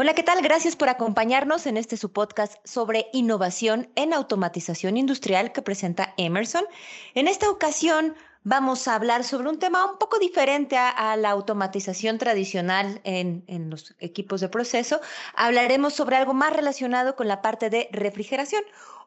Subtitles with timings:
[0.00, 0.42] Hola, ¿qué tal?
[0.42, 6.64] Gracias por acompañarnos en este su podcast sobre innovación en automatización industrial que presenta Emerson.
[7.14, 8.14] En esta ocasión
[8.44, 13.70] vamos a hablar sobre un tema un poco diferente a, la automatización tradicional en, en,
[13.70, 15.00] los equipos de proceso.
[15.34, 18.62] Hablaremos sobre algo más relacionado con la parte de refrigeración.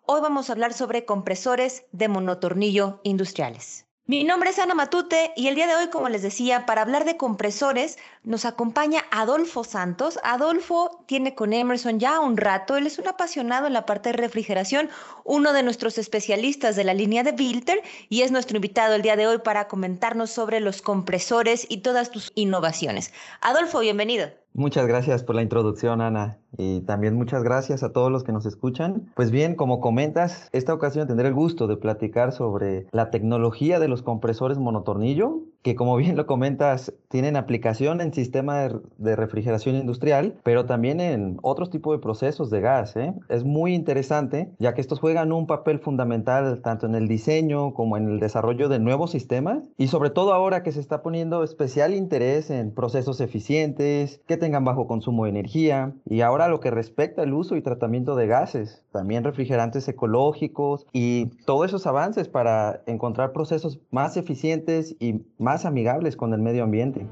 [0.05, 3.86] Hoy vamos a hablar sobre compresores de monotornillo industriales.
[4.12, 7.05] Mi nombre es Ana Matute y el día de hoy, como les decía, para hablar
[7.05, 10.20] de compresores nos acompaña Adolfo Santos.
[10.25, 14.18] Adolfo tiene con Emerson ya un rato, él es un apasionado en la parte de
[14.18, 14.89] refrigeración,
[15.24, 19.15] uno de nuestros especialistas de la línea de Bilter y es nuestro invitado el día
[19.15, 23.14] de hoy para comentarnos sobre los compresores y todas tus innovaciones.
[23.39, 24.40] Adolfo, bienvenido.
[24.54, 28.46] Muchas gracias por la introducción, Ana, y también muchas gracias a todos los que nos
[28.46, 29.09] escuchan.
[29.15, 33.88] Pues bien, como comentas, esta ocasión tendré el gusto de platicar sobre la tecnología de
[33.88, 40.36] los compresores monotornillo, que como bien lo comentas, tienen aplicación en sistemas de, refrigeración industrial,
[40.44, 42.95] pero también en otros tipos de procesos de gas.
[42.95, 43.14] ¿eh?
[43.30, 47.98] Es muy interesante, ya que estos juegan un papel fundamental tanto en el diseño como
[47.98, 51.94] en el desarrollo de nuevos sistemas, y sobre todo ahora que se está poniendo especial
[51.94, 57.23] interés en procesos eficientes, que tengan bajo consumo de energía y ahora lo que respecta
[57.23, 63.34] al uso y tratamiento de gases, también refrigerantes ecológicos y todos esos avances para encontrar
[63.34, 67.06] procesos más eficientes y más amigables con el medio ambiente.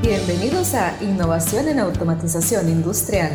[0.00, 3.34] Bienvenidos a Innovación en Automatización Industrial,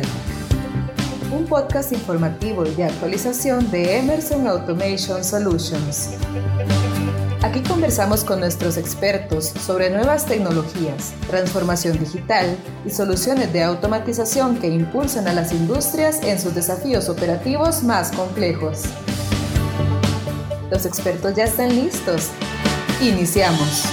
[1.30, 6.10] un podcast informativo y de actualización de Emerson Automation Solutions.
[7.42, 14.68] Aquí conversamos con nuestros expertos sobre nuevas tecnologías, transformación digital y soluciones de automatización que
[14.68, 18.84] impulsan a las industrias en sus desafíos operativos más complejos.
[20.70, 22.30] Los expertos ya están listos.
[23.00, 23.84] Iniciamos.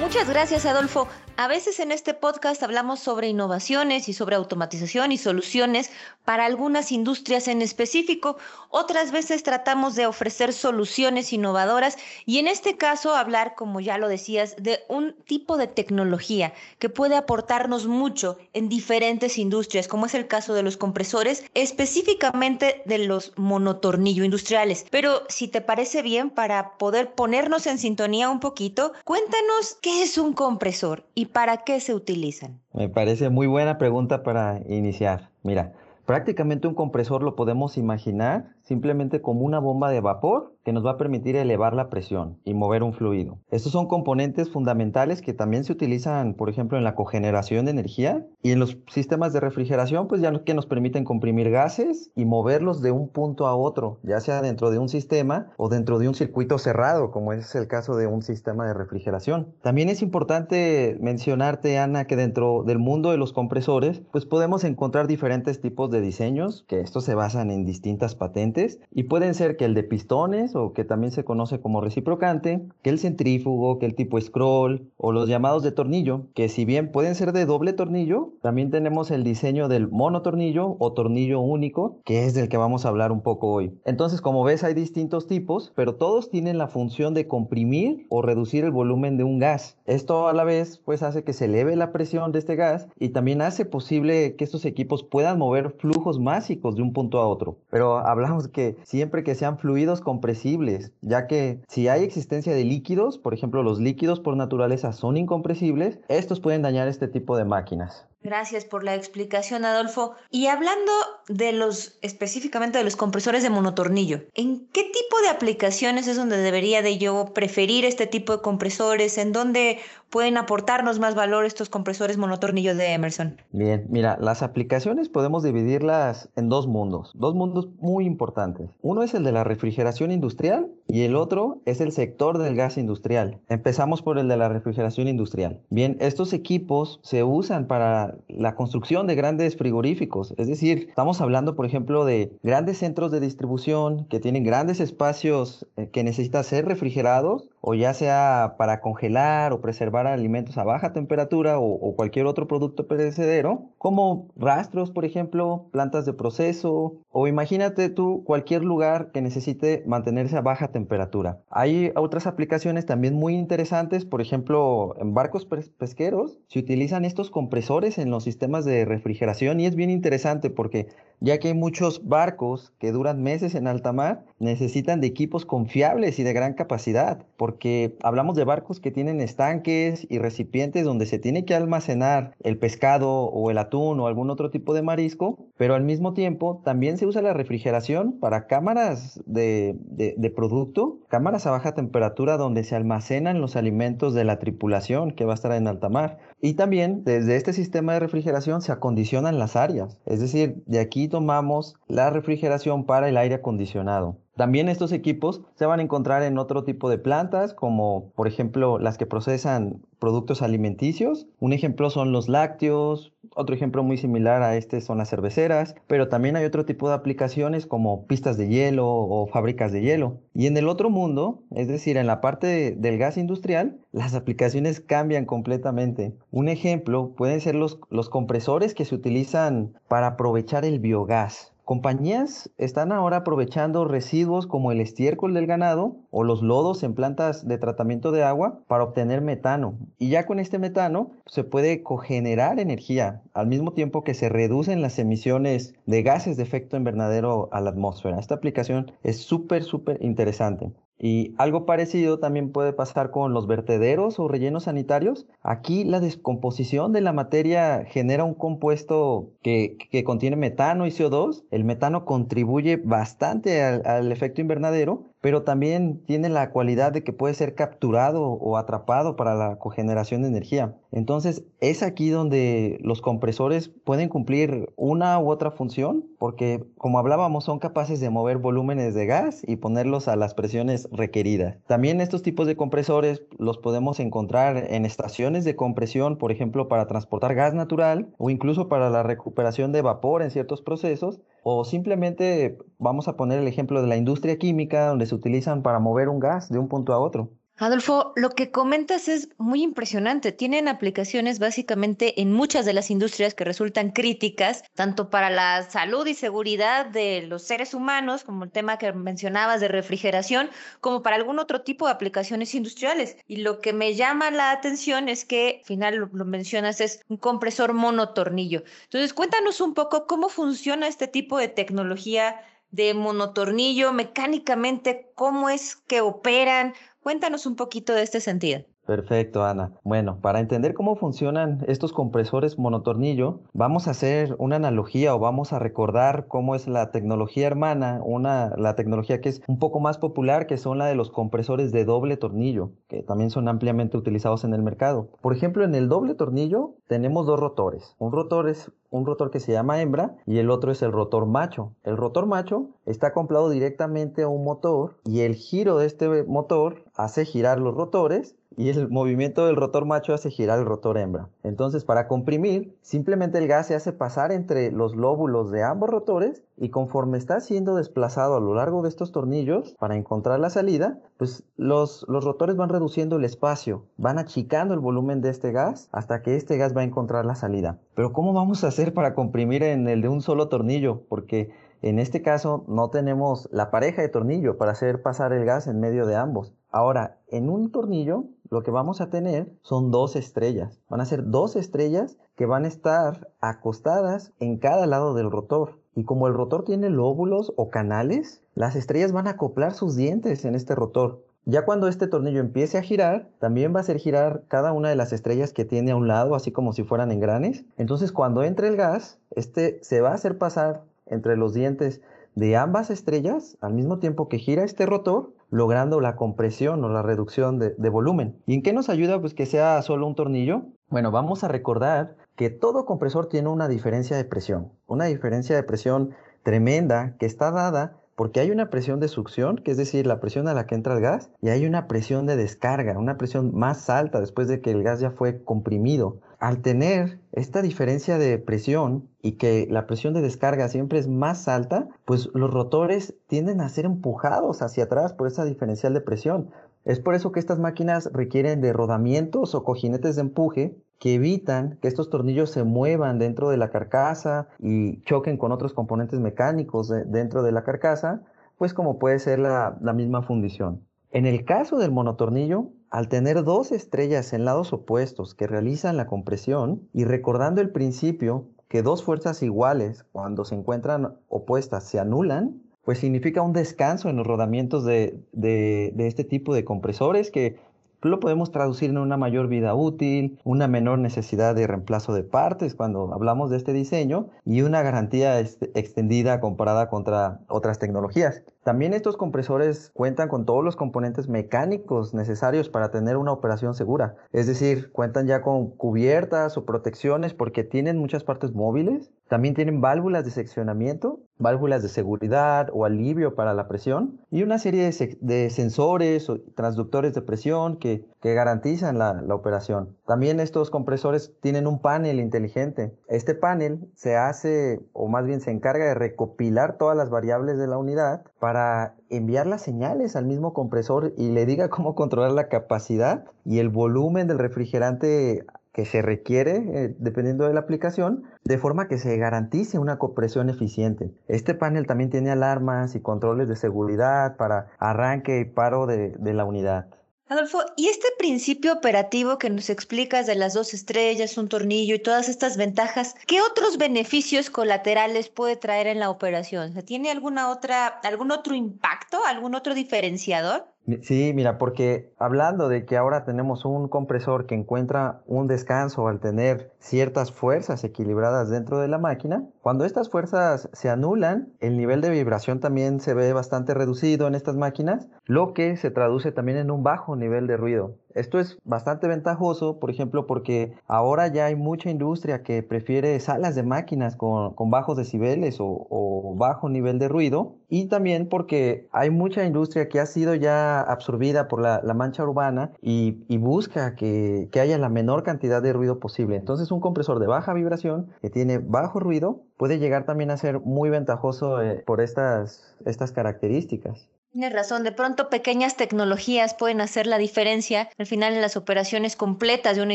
[0.00, 1.08] Muchas gracias, Adolfo.
[1.40, 5.88] A veces en este podcast hablamos sobre innovaciones y sobre automatización y soluciones
[6.24, 8.38] para algunas industrias en específico.
[8.70, 14.08] Otras veces tratamos de ofrecer soluciones innovadoras y en este caso hablar, como ya lo
[14.08, 20.14] decías, de un tipo de tecnología que puede aportarnos mucho en diferentes industrias, como es
[20.14, 24.86] el caso de los compresores, específicamente de los monotornillo industriales.
[24.90, 30.18] Pero si te parece bien, para poder ponernos en sintonía un poquito, cuéntanos qué es
[30.18, 32.60] un compresor y para qué se utilizan?
[32.72, 35.30] Me parece muy buena pregunta para iniciar.
[35.42, 35.72] Mira,
[36.06, 40.92] prácticamente un compresor lo podemos imaginar simplemente como una bomba de vapor que nos va
[40.92, 43.38] a permitir elevar la presión y mover un fluido.
[43.50, 48.26] Estos son componentes fundamentales que también se utilizan, por ejemplo, en la cogeneración de energía
[48.42, 52.82] y en los sistemas de refrigeración, pues ya que nos permiten comprimir gases y moverlos
[52.82, 56.14] de un punto a otro, ya sea dentro de un sistema o dentro de un
[56.14, 59.54] circuito cerrado, como es el caso de un sistema de refrigeración.
[59.62, 65.06] También es importante mencionarte, Ana, que dentro del mundo de los compresores, pues podemos encontrar
[65.06, 68.57] diferentes tipos de diseños, que estos se basan en distintas patentes
[68.92, 72.90] y pueden ser que el de pistones o que también se conoce como reciprocante, que
[72.90, 77.14] el centrífugo, que el tipo scroll o los llamados de tornillo, que si bien pueden
[77.14, 82.34] ser de doble tornillo, también tenemos el diseño del monotornillo o tornillo único, que es
[82.34, 83.72] del que vamos a hablar un poco hoy.
[83.84, 88.64] Entonces, como ves, hay distintos tipos, pero todos tienen la función de comprimir o reducir
[88.64, 89.78] el volumen de un gas.
[89.86, 93.10] Esto a la vez pues hace que se eleve la presión de este gas y
[93.10, 97.58] también hace posible que estos equipos puedan mover flujos másicos de un punto a otro.
[97.70, 103.18] Pero hablamos que siempre que sean fluidos compresibles, ya que si hay existencia de líquidos,
[103.18, 108.06] por ejemplo los líquidos por naturaleza son incompresibles, estos pueden dañar este tipo de máquinas.
[108.20, 110.14] Gracias por la explicación, Adolfo.
[110.30, 110.92] Y hablando
[111.28, 116.36] de los, específicamente de los compresores de monotornillo, ¿en qué tipo de aplicaciones es donde
[116.36, 119.18] debería de yo preferir este tipo de compresores?
[119.18, 119.78] ¿En dónde
[120.10, 123.40] pueden aportarnos más valor estos compresores monotornillo de Emerson?
[123.52, 128.70] Bien, mira, las aplicaciones podemos dividirlas en dos mundos, dos mundos muy importantes.
[128.80, 132.78] Uno es el de la refrigeración industrial y el otro es el sector del gas
[132.78, 133.38] industrial.
[133.48, 135.60] Empezamos por el de la refrigeración industrial.
[135.70, 140.34] Bien, estos equipos se usan para la construcción de grandes frigoríficos.
[140.36, 145.66] Es decir, estamos hablando, por ejemplo, de grandes centros de distribución que tienen grandes espacios
[145.76, 150.94] eh, que necesitan ser refrigerados o ya sea para congelar o preservar alimentos a baja
[150.94, 157.90] temperatura o, cualquier otro producto perecedero, como rastros, por ejemplo, plantas de proceso o imagínate
[157.90, 161.42] tú cualquier lugar que necesite mantenerse a baja temperatura.
[161.50, 167.98] Hay otras aplicaciones también muy interesantes, por ejemplo, en barcos pesqueros se utilizan estos compresores
[167.98, 170.88] en los sistemas de refrigeración y es bien interesante porque
[171.20, 176.18] ya que hay muchos barcos que duran meses en alta mar, necesitan de equipos confiables
[176.18, 177.26] y de gran capacidad.
[177.36, 182.34] ¿Por porque hablamos de barcos que tienen estanques y recipientes donde se tiene que almacenar
[182.40, 186.62] el pescado o el atún o algún otro tipo de marisco, pero al mismo tiempo
[186.64, 192.64] también se usa la refrigeración para cámaras de, de producto, cámaras a baja temperatura donde
[192.64, 196.18] se almacenan los alimentos de la tripulación que va a estar en alta mar.
[196.40, 201.08] Y también desde este sistema de refrigeración se acondicionan las áreas, es decir, de aquí
[201.08, 204.16] tomamos la refrigeración para el aire acondicionado.
[204.38, 208.78] También estos equipos se van a encontrar en otro tipo de plantas, como por ejemplo
[208.78, 211.26] las que procesan productos alimenticios.
[211.40, 216.08] Un ejemplo son los lácteos, otro ejemplo muy similar a este son las cerveceras, pero
[216.08, 220.20] también hay otro tipo de aplicaciones como pistas de hielo o fábricas de hielo.
[220.34, 224.80] Y en el otro mundo, es decir, en la parte del gas industrial, las aplicaciones
[224.80, 226.14] cambian completamente.
[226.30, 231.52] Un ejemplo pueden ser los, los compresores que se utilizan para aprovechar el biogás.
[231.68, 237.46] Compañías están ahora aprovechando residuos como el estiércol del ganado o los lodos en plantas
[237.46, 239.74] de tratamiento de agua para obtener metano.
[239.98, 244.80] Y ya con este metano se puede cogenerar energía al mismo tiempo que se reducen
[244.80, 248.18] las emisiones de gases de efecto invernadero a la atmósfera.
[248.18, 250.72] Esta aplicación es súper, súper interesante.
[250.98, 255.26] Y algo parecido también puede pasar con los vertederos o rellenos sanitarios.
[255.42, 261.44] Aquí la descomposición de la materia genera un compuesto que, contiene metano y CO2.
[261.50, 267.34] El metano contribuye bastante al efecto invernadero pero también tiene la cualidad de que puede
[267.34, 270.76] ser capturado o atrapado para la cogeneración de energía.
[270.92, 277.44] Entonces es aquí donde los compresores pueden cumplir una u otra función, porque como hablábamos
[277.44, 281.58] son capaces de mover volúmenes de gas y ponerlos a las presiones requeridas.
[281.66, 286.86] También estos tipos de compresores los podemos encontrar en estaciones de compresión, por ejemplo, para
[286.86, 292.58] transportar gas natural o incluso para la recuperación de vapor en ciertos procesos o simplemente
[292.78, 296.20] vamos a poner el ejemplo de la industria química donde se utilizan para mover un
[296.20, 297.37] gas de un punto a otro.
[297.60, 300.30] Adolfo, lo que comentas es muy impresionante.
[300.30, 306.06] Tienen aplicaciones básicamente en muchas de las industrias que resultan críticas, tanto para la salud
[306.06, 310.50] y seguridad de los seres humanos, como el tema que mencionabas de refrigeración,
[310.80, 313.16] como para algún otro tipo de aplicaciones industriales.
[313.26, 317.00] Y lo que me llama la atención es que, al final lo, lo mencionas, es
[317.08, 318.62] un compresor monotornillo.
[318.84, 322.40] Entonces, cuéntanos un poco cómo funciona este tipo de tecnología
[322.70, 326.74] de monotornillo mecánicamente, cómo es que operan,
[327.08, 328.66] Cuéntanos un poquito de este sentido.
[328.88, 329.72] Perfecto, Ana.
[329.84, 335.52] Bueno, para entender cómo funcionan estos compresores monotornillo, vamos a hacer una analogía o vamos
[335.52, 339.98] a recordar cómo es la tecnología hermana, una, la tecnología que es un poco más
[339.98, 344.44] popular, que son la de los compresores de doble tornillo, que también son ampliamente utilizados
[344.44, 345.10] en el mercado.
[345.20, 347.94] Por ejemplo, en el doble tornillo tenemos dos rotores.
[347.98, 351.26] Un rotor es un rotor que se llama hembra y el otro es el rotor
[351.26, 351.74] macho.
[351.84, 356.84] El rotor macho está acoplado directamente a un motor y el giro de este motor
[356.94, 361.28] hace girar los rotores y el movimiento del rotor macho hace girar el rotor hembra.
[361.44, 366.42] Entonces, para comprimir, simplemente el gas se hace pasar entre los lóbulos de ambos rotores
[366.56, 370.98] y conforme está siendo desplazado a lo largo de estos tornillos para encontrar la salida,
[371.18, 375.88] pues los, los rotores van reduciendo el espacio, van achicando el volumen de este gas
[375.92, 377.78] hasta que este gas va a encontrar la salida.
[377.94, 381.02] Pero ¿cómo vamos a hacer para comprimir en el de un solo tornillo?
[381.08, 381.50] Porque
[381.82, 385.80] en este caso no tenemos la pareja de tornillo para hacer pasar el gas en
[385.80, 386.54] medio de ambos.
[386.70, 390.80] Ahora, en un tornillo lo que vamos a tener son dos estrellas.
[390.88, 395.78] Van a ser dos estrellas que van a estar acostadas en cada lado del rotor.
[395.94, 400.44] Y como el rotor tiene lóbulos o canales, las estrellas van a acoplar sus dientes
[400.44, 401.24] en este rotor.
[401.44, 404.96] Ya cuando este tornillo empiece a girar, también va a hacer girar cada una de
[404.96, 407.64] las estrellas que tiene a un lado, así como si fueran engranes.
[407.78, 412.00] Entonces cuando entre el gas, este se va a hacer pasar entre los dientes
[412.34, 417.02] de ambas estrellas al mismo tiempo que gira este rotor, logrando la compresión o la
[417.02, 418.36] reducción de, volumen.
[418.46, 420.62] ¿Y en qué nos ayuda pues que sea solo un tornillo?
[420.88, 425.62] Bueno, vamos a recordar que todo compresor tiene una diferencia de presión, una diferencia de
[425.62, 430.18] presión tremenda que está dada porque hay una presión de succión, que es decir, la
[430.18, 433.54] presión a la que entra el gas, y hay una presión de descarga, una presión
[433.54, 436.18] más alta después de que el gas ya fue comprimido.
[436.38, 441.48] Al tener esta diferencia de presión y que la presión de descarga siempre es más
[441.48, 446.50] alta, pues los rotores tienden a ser empujados hacia atrás por esa diferencial de presión.
[446.84, 451.78] Es por eso que estas máquinas requieren de rodamientos o cojinetes de empuje que evitan
[451.80, 456.88] que estos tornillos se muevan dentro de la carcasa y choquen con otros componentes mecánicos
[457.06, 458.22] dentro de la carcasa,
[458.56, 460.82] pues como puede ser la, misma fundición.
[461.10, 466.06] En el caso del monotornillo, al tener dos estrellas en lados opuestos que realizan la
[466.06, 472.62] compresión y recordando el principio que dos fuerzas iguales cuando se encuentran opuestas se anulan,
[472.82, 477.56] pues significa un descanso en los rodamientos de, de, de este tipo de compresores que
[478.02, 482.74] lo podemos traducir en una mayor vida útil, una menor necesidad de reemplazo de partes
[482.74, 488.42] cuando hablamos de este diseño y una garantía extendida comparada contra otras tecnologías.
[488.62, 494.16] También estos compresores cuentan con todos los componentes mecánicos necesarios para tener una operación segura.
[494.32, 499.10] Es decir, cuentan ya con cubiertas o protecciones porque tienen muchas partes móviles.
[499.28, 504.58] También tienen válvulas de seccionamiento, válvulas de seguridad o alivio para la presión y una
[504.58, 509.96] serie de, sensores o transductores de presión que, garantizan la, operación.
[510.06, 512.92] También estos compresores tienen un panel inteligente.
[513.08, 517.68] Este panel se hace o más bien se encarga de recopilar todas las variables de
[517.68, 522.48] la unidad para enviar las señales al mismo compresor y le diga cómo controlar la
[522.48, 525.44] capacidad y el volumen del refrigerante
[525.78, 530.50] que se requiere eh, dependiendo de la aplicación, de forma que se garantice una compresión
[530.50, 531.12] eficiente.
[531.28, 536.44] Este panel también tiene alarmas y controles de seguridad para arranque y paro de la
[536.44, 536.88] unidad.
[537.30, 541.98] Adolfo, ¿y este principio operativo que nos explicas de las dos estrellas, un tornillo y
[541.98, 546.72] todas estas ventajas, qué otros beneficios colaterales puede traer en la operación?
[546.86, 550.68] ¿Tiene alguna otra, algún otro impacto, algún otro diferenciador?
[551.02, 556.18] Sí, mira, porque hablando de que ahora tenemos un compresor que encuentra un descanso al
[556.18, 562.00] tener ciertas fuerzas equilibradas dentro de la máquina, cuando estas fuerzas se anulan, el nivel
[562.00, 566.56] de vibración también se ve bastante reducido en estas máquinas, lo que se traduce también
[566.56, 567.96] en un bajo nivel de ruido.
[568.14, 573.54] Esto es bastante ventajoso, por ejemplo, porque ahora ya hay mucha industria que prefiere salas
[573.54, 579.44] de máquinas con, bajos decibeles o, bajo nivel de ruido y también porque hay mucha
[579.44, 584.88] industria que ha sido ya absorbida por la, mancha urbana y, busca que, haya la
[584.88, 586.36] menor cantidad de ruido posible.
[586.36, 590.60] Entonces un compresor de baja vibración que tiene bajo ruido puede llegar también a ser
[590.60, 594.08] muy ventajoso eh, por estas, estas características.
[594.30, 599.16] Tienes razón, de pronto pequeñas tecnologías pueden hacer la diferencia al final en las operaciones
[599.16, 599.94] completas de una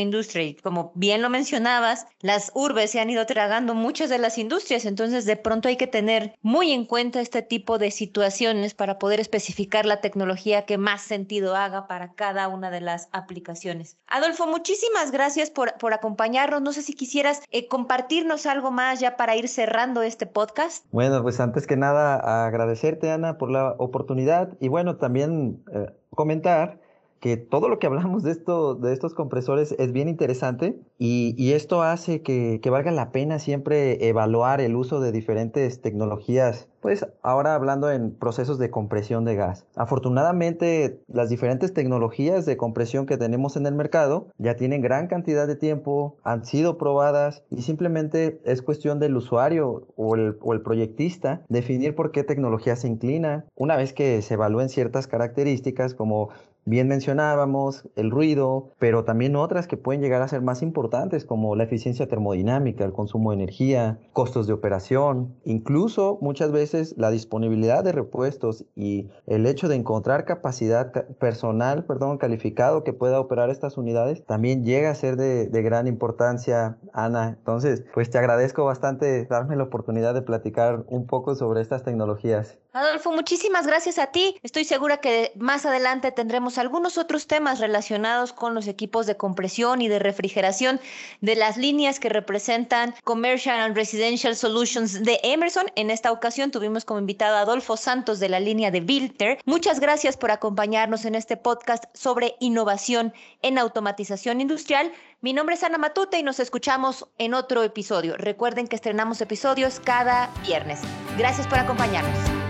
[0.00, 0.42] industria.
[0.42, 4.86] Y como bien lo mencionabas, las urbes se han ido tragando muchas de las industrias,
[4.86, 9.20] entonces de pronto hay que tener muy en cuenta este tipo de situaciones para poder
[9.20, 13.98] especificar la tecnología que más sentido haga para cada una de las aplicaciones.
[14.08, 16.60] Adolfo, muchísimas gracias por, por acompañarnos.
[16.60, 20.84] No sé si quisieras eh, compartirnos algo más ya para ir cerrando este podcast.
[20.90, 24.23] Bueno, pues antes que nada agradecerte, Ana, por la oportunidad
[24.60, 26.80] y bueno, también eh, comentar
[27.24, 31.82] que todo lo que hablamos de, esto, de estos compresores es bien interesante y, esto
[31.82, 37.90] hace que, valga la pena siempre evaluar el uso de diferentes tecnologías, pues ahora hablando
[37.90, 39.64] en procesos de compresión de gas.
[39.74, 45.46] Afortunadamente, las diferentes tecnologías de compresión que tenemos en el mercado ya tienen gran cantidad
[45.46, 50.60] de tiempo, han sido probadas y simplemente es cuestión del usuario o el, o el
[50.60, 53.46] proyectista definir por qué tecnología se inclina.
[53.54, 56.30] Una vez que se evalúen ciertas características como
[56.66, 61.56] Bien mencionábamos el ruido, pero también otras que pueden llegar a ser más importantes como
[61.56, 67.84] la eficiencia termodinámica, el consumo de energía, costos de operación, incluso muchas veces la disponibilidad
[67.84, 73.76] de repuestos y el hecho de encontrar capacidad personal, perdón, calificado que pueda operar estas
[73.76, 77.36] unidades también llega a ser de, de gran importancia, Ana.
[77.38, 82.58] Entonces, pues te agradezco bastante darme la oportunidad de platicar un poco sobre estas tecnologías.
[82.74, 84.36] Adolfo, muchísimas gracias a ti.
[84.42, 89.80] Estoy segura que más adelante tendremos algunos otros temas relacionados con los equipos de compresión
[89.80, 90.80] y de refrigeración
[91.20, 95.66] de las líneas que representan Commercial and Residential Solutions de Emerson.
[95.76, 99.38] En esta ocasión tuvimos como invitado a Adolfo Santos de la línea de Vilter.
[99.44, 104.90] Muchas gracias por acompañarnos en este podcast sobre innovación en automatización industrial.
[105.20, 108.16] Mi nombre es Ana Matute y nos escuchamos en otro episodio.
[108.16, 110.80] Recuerden que estrenamos episodios cada viernes.
[111.16, 112.43] Gracias por acompañarnos.